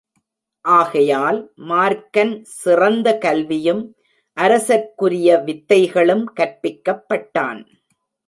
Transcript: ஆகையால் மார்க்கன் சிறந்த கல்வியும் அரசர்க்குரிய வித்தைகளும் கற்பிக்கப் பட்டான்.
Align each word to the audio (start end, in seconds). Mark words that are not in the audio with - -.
ஆகையால் 0.65 1.39
மார்க்கன் 1.69 2.31
சிறந்த 2.53 3.17
கல்வியும் 3.17 3.83
அரசர்க்குரிய 4.37 5.37
வித்தைகளும் 5.45 6.23
கற்பிக்கப் 6.35 7.05
பட்டான். 7.07 7.61